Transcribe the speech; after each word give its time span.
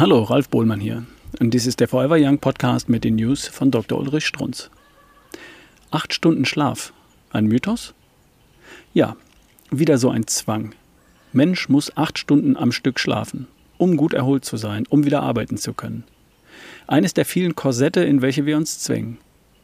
Hallo, 0.00 0.22
Ralf 0.22 0.48
Bohlmann 0.48 0.80
hier. 0.80 1.04
Und 1.40 1.52
dies 1.52 1.66
ist 1.66 1.78
der 1.78 1.86
Forever 1.86 2.16
Young 2.18 2.38
Podcast 2.38 2.88
mit 2.88 3.04
den 3.04 3.16
News 3.16 3.48
von 3.48 3.70
Dr. 3.70 3.98
Ulrich 3.98 4.24
Strunz. 4.24 4.70
Acht 5.90 6.14
Stunden 6.14 6.46
Schlaf. 6.46 6.94
Ein 7.28 7.44
Mythos? 7.44 7.92
Ja, 8.94 9.14
wieder 9.70 9.98
so 9.98 10.08
ein 10.08 10.26
Zwang. 10.26 10.72
Mensch 11.34 11.68
muss 11.68 11.94
acht 11.98 12.18
Stunden 12.18 12.56
am 12.56 12.72
Stück 12.72 12.98
schlafen, 12.98 13.46
um 13.76 13.98
gut 13.98 14.14
erholt 14.14 14.46
zu 14.46 14.56
sein, 14.56 14.86
um 14.88 15.04
wieder 15.04 15.22
arbeiten 15.22 15.58
zu 15.58 15.74
können. 15.74 16.04
Eines 16.86 17.12
der 17.12 17.26
vielen 17.26 17.54
Korsette, 17.54 18.02
in 18.02 18.22
welche 18.22 18.46
wir 18.46 18.56
uns 18.56 18.78
zwängen. 18.78 19.18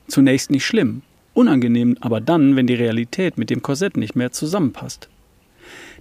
Zunächst 0.07 0.51
nicht 0.51 0.67
schlimm, 0.67 1.01
unangenehm 1.33 1.97
aber 2.03 2.21
dann, 2.21 2.57
wenn 2.57 2.67
die 2.67 2.75
Realität 2.75 3.39
mit 3.39 3.49
dem 3.49 3.63
Korsett 3.63 3.97
nicht 3.97 4.17
mehr 4.17 4.33
zusammenpasst. 4.33 5.09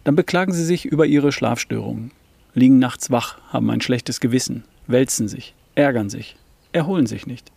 Dann 0.04 0.18
beklagen 0.18 0.52
sie 0.52 0.66
sich 0.66 0.84
über 0.84 1.06
ihre 1.06 1.32
Schlafstörungen, 1.32 2.12
liegen 2.56 2.80
nachts 2.80 3.12
wach, 3.12 3.38
haben 3.50 3.70
ein 3.70 3.82
schlechtes 3.82 4.20
Gewissen, 4.20 4.64
wälzen 4.88 5.28
sich, 5.28 5.54
ärgern 5.76 6.10
sich, 6.10 6.38
erholen 6.72 7.06
sich 7.06 7.28
nicht. 7.28 7.52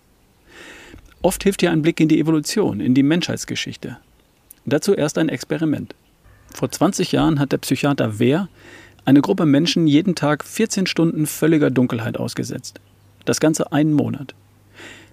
Oft 1.23 1.43
hilft 1.43 1.62
hier 1.62 1.71
ein 1.71 1.83
Blick 1.83 2.01
in 2.01 2.09
die 2.09 2.21
Evolution, 2.21 2.80
in 2.80 2.95
die 2.95 3.02
Menschheitsgeschichte. 3.02 3.97
Dazu 4.66 4.95
erst 4.95 5.19
ein 5.19 5.29
Experiment. 5.29 5.95
Vor 6.52 6.71
20 6.71 7.12
Jahren 7.12 7.38
hat 7.38 7.52
der 7.52 7.59
Psychiater 7.59 8.19
Wehr 8.19 8.48
eine 9.05 9.23
Gruppe 9.23 9.47
Menschen 9.47 9.87
jeden 9.87 10.15
Tag 10.15 10.45
14 10.45 10.87
Stunden 10.87 11.27
völliger 11.27 11.71
Dunkelheit 11.71 12.19
ausgesetzt. 12.19 12.80
Das 13.24 13.41
Ganze 13.41 13.73
einen 13.73 13.93
Monat. 13.93 14.35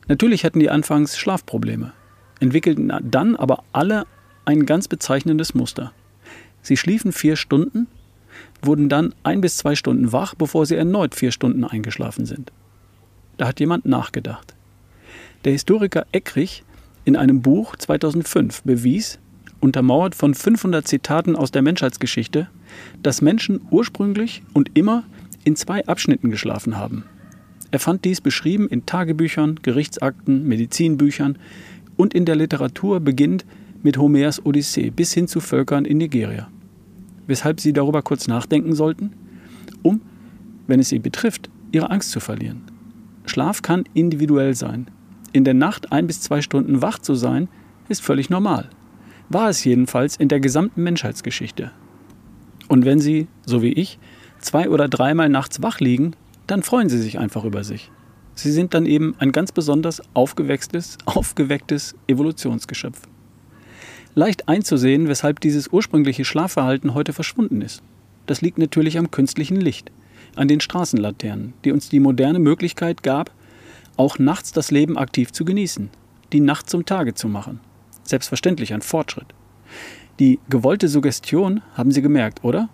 Natürlich 0.08 0.45
hatten 0.45 0.59
die 0.59 0.70
anfangs 0.70 1.17
Schlafprobleme, 1.17 1.94
entwickelten 2.39 2.94
dann 3.03 3.36
aber 3.36 3.63
alle 3.72 4.05
ein 4.45 4.66
ganz 4.66 4.88
bezeichnendes 4.88 5.55
Muster. 5.55 5.91
Sie 6.61 6.78
schliefen 6.78 7.11
vier 7.11 7.36
Stunden 7.36 7.88
wurden 8.61 8.89
dann 8.89 9.14
ein 9.23 9.41
bis 9.41 9.58
zwei 9.58 9.75
Stunden 9.75 10.11
wach, 10.11 10.36
bevor 10.36 10.66
sie 10.66 10.75
erneut 10.75 11.16
vier 11.16 11.31
Stunden 11.31 11.64
eingeschlafen 11.64 12.25
sind. 12.25 12.52
Da 13.38 13.47
hat 13.47 13.59
jemand 13.59 13.86
nachgedacht. 13.86 14.55
Der 15.44 15.52
Historiker 15.52 16.05
Eckrich 16.11 16.63
in 17.03 17.16
einem 17.16 17.41
Buch 17.41 17.75
2005 17.75 18.63
bewies, 18.63 19.19
untermauert 19.59 20.16
von 20.16 20.33
500 20.33 20.88
Zitaten 20.88 21.36
aus 21.36 21.52
der 21.52 21.61
Menschheitsgeschichte, 21.61 22.47
dass 23.02 23.22
Menschen 23.22 23.61
ursprünglich 23.69 24.44
und 24.53 24.72
immer 24.78 25.03
in 25.44 25.56
zwei 25.56 25.86
Abschnitten 25.86 26.31
geschlafen 26.31 26.78
haben. 26.78 27.06
Er 27.72 27.80
fand 27.80 28.06
dies 28.06 28.22
beschrieben 28.22 28.67
in 28.67 28.86
Tagebüchern, 28.86 29.59
Gerichtsakten, 29.61 30.47
Medizinbüchern 30.47 31.38
und 31.97 32.13
in 32.13 32.25
der 32.25 32.36
Literatur 32.36 33.00
beginnend 33.00 33.45
mit 33.83 33.97
Homers 33.97 34.45
Odyssee 34.45 34.89
bis 34.89 35.13
hin 35.13 35.28
zu 35.28 35.39
Völkern 35.39 35.86
in 35.86 35.97
Nigeria 35.97 36.47
weshalb 37.28 37.59
Sie 37.59 37.73
darüber 37.73 38.02
kurz 38.02 38.28
nachdenken 38.28 38.73
sollten, 38.73 39.12
um, 39.84 40.02
wenn 40.68 40.80
es 40.80 40.90
Sie 40.90 41.00
betrifft, 41.00 41.50
Ihre 41.72 41.90
Angst 41.92 42.12
zu 42.12 42.20
verlieren. 42.20 42.64
Schlaf 43.26 43.62
kann 43.62 43.84
individuell 43.94 44.56
sein. 44.56 44.88
In 45.31 45.44
der 45.44 45.53
Nacht 45.53 45.92
ein 45.92 46.08
bis 46.08 46.22
zwei 46.22 46.42
Stunden 46.42 46.81
wach 46.81 47.00
zu 47.00 47.16
sein, 47.16 47.50
ist 47.90 48.02
völlig 48.02 48.30
normal. 48.30 48.70
War 49.30 49.50
es 49.50 49.64
jedenfalls 49.64 50.16
in 50.16 50.28
der 50.28 50.40
gesamten 50.40 50.84
Menschheitsgeschichte. 50.84 51.72
Und 52.68 52.86
wenn 52.86 53.00
Sie, 53.00 53.28
so 53.46 53.62
wie 53.62 53.73
ich, 53.73 54.00
zwei 54.40 54.70
oder 54.70 54.88
dreimal 54.88 55.30
nachts 55.30 55.62
wach 55.62 55.80
liegen, 55.80 56.16
dann 56.48 56.64
freuen 56.64 56.90
Sie 56.90 57.00
sich 57.00 57.20
einfach 57.20 57.44
über 57.44 57.64
sich. 57.64 57.92
Sie 58.36 58.52
sind 58.52 58.73
dann 58.73 58.86
eben 58.86 59.16
ein 59.18 59.31
ganz 59.31 59.52
besonders 59.52 60.02
aufgewecktes, 60.14 60.98
aufgewecktes 61.06 61.96
Evolutionsgeschöpf 62.08 63.02
leicht 64.16 64.47
einzusehen, 64.47 65.08
weshalb 65.08 65.41
dieses 65.41 65.67
ursprüngliche 65.67 66.25
Schlafverhalten 66.25 66.94
heute 66.94 67.13
verschwunden 67.13 67.61
ist. 67.61 67.83
Das 68.25 68.41
liegt 68.41 68.57
natürlich 68.57 68.97
am 68.97 69.11
künstlichen 69.11 69.59
Licht, 69.59 69.91
an 70.35 70.47
den 70.47 70.62
Straßenlaternen, 70.62 71.53
die 71.63 71.72
uns 71.72 71.90
die 71.90 72.00
moderne 72.00 72.40
Möglichkeit 72.40 73.03
gab, 73.03 73.31
auch 73.97 74.17
nachts 74.17 74.51
das 74.51 74.72
Leben 74.72 74.97
aktiv 74.97 75.31
zu 75.31 75.45
genießen, 75.45 75.90
die 76.34 76.40
Nacht 76.40 76.69
zum 76.69 76.85
Tage 76.85 77.13
zu 77.13 77.28
machen. 77.28 77.59
Selbstverständlich 78.03 78.73
ein 78.73 78.81
Fortschritt. 78.81 79.28
Die 80.19 80.40
gewollte 80.50 80.88
Suggestion 80.88 81.61
haben 81.73 81.91
Sie 81.91 82.01
gemerkt, 82.01 82.44
oder? 82.44 82.69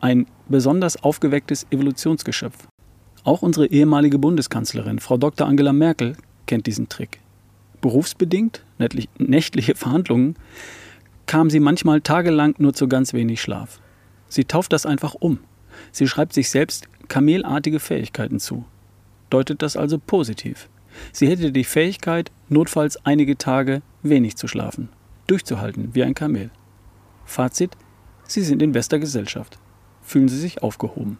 Ein 0.00 0.26
besonders 0.48 1.02
aufgewecktes 1.02 1.66
Evolutionsgeschöpf. 1.70 2.66
Auch 3.22 3.42
unsere 3.42 3.66
ehemalige 3.66 4.18
Bundeskanzlerin, 4.18 4.98
Frau 4.98 5.18
Dr. 5.18 5.46
Angela 5.46 5.74
Merkel, 5.74 6.16
kennt 6.46 6.66
diesen 6.66 6.88
Trick 6.88 7.20
berufsbedingt, 7.80 8.64
nächtliche 9.18 9.74
Verhandlungen, 9.74 10.36
kam 11.26 11.50
sie 11.50 11.60
manchmal 11.60 12.00
tagelang 12.00 12.54
nur 12.58 12.74
zu 12.74 12.88
ganz 12.88 13.12
wenig 13.12 13.40
Schlaf. 13.40 13.80
Sie 14.28 14.44
tauft 14.44 14.72
das 14.72 14.86
einfach 14.86 15.14
um. 15.14 15.38
Sie 15.92 16.08
schreibt 16.08 16.32
sich 16.32 16.50
selbst 16.50 16.88
kamelartige 17.08 17.80
Fähigkeiten 17.80 18.40
zu. 18.40 18.64
Deutet 19.30 19.62
das 19.62 19.76
also 19.76 19.98
positiv. 19.98 20.68
Sie 21.12 21.28
hätte 21.28 21.52
die 21.52 21.64
Fähigkeit, 21.64 22.30
notfalls 22.48 23.04
einige 23.04 23.38
Tage 23.38 23.82
wenig 24.02 24.36
zu 24.36 24.48
schlafen, 24.48 24.88
durchzuhalten 25.26 25.94
wie 25.94 26.02
ein 26.02 26.14
Kamel. 26.14 26.50
Fazit: 27.24 27.76
Sie 28.24 28.42
sind 28.42 28.60
in 28.62 28.72
bester 28.72 28.98
Gesellschaft. 28.98 29.58
Fühlen 30.02 30.28
Sie 30.28 30.38
sich 30.38 30.62
aufgehoben. 30.62 31.18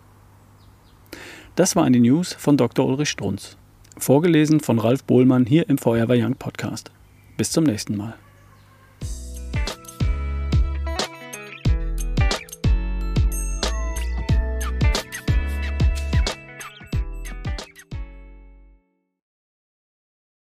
Das 1.54 1.76
war 1.76 1.84
eine 1.84 2.00
News 2.00 2.32
von 2.32 2.56
Dr. 2.56 2.86
Ulrich 2.86 3.10
Strunz. 3.10 3.56
Vorgelesen 4.00 4.60
von 4.60 4.78
Ralf 4.78 5.04
Bohlmann 5.04 5.46
hier 5.46 5.68
im 5.68 5.78
Forever 5.78 6.14
Young 6.16 6.34
Podcast. 6.36 6.90
Bis 7.36 7.50
zum 7.50 7.64
nächsten 7.64 7.96
Mal. 7.96 8.14